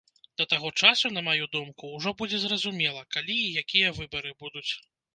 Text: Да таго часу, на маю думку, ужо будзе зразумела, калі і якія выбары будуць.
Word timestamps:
Да 0.41 0.45
таго 0.53 0.71
часу, 0.81 1.11
на 1.17 1.23
маю 1.27 1.45
думку, 1.57 1.91
ужо 1.99 2.15
будзе 2.23 2.41
зразумела, 2.47 3.07
калі 3.15 3.39
і 3.45 3.55
якія 3.65 3.97
выбары 4.03 4.39
будуць. 4.45 4.69